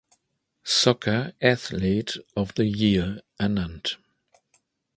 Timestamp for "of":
2.35-2.53